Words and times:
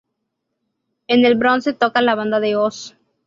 En 1.05 1.25
el 1.27 1.35
Bronze 1.35 1.73
toca 1.73 2.01
la 2.01 2.15
banda 2.15 2.39
de 2.39 2.55
Oz. 2.55 2.97